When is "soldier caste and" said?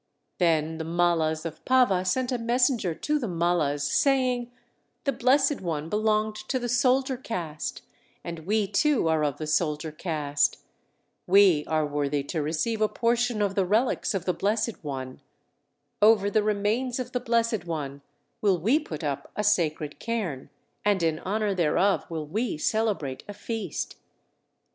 6.67-8.47